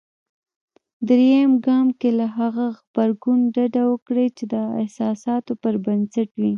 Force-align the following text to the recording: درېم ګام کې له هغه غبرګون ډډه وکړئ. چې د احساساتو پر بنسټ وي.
درېم 1.07 1.51
ګام 1.65 1.87
کې 1.99 2.09
له 2.19 2.27
هغه 2.37 2.65
غبرګون 2.77 3.39
ډډه 3.55 3.83
وکړئ. 3.91 4.27
چې 4.37 4.43
د 4.53 4.55
احساساتو 4.81 5.51
پر 5.61 5.73
بنسټ 5.85 6.29
وي. 6.41 6.49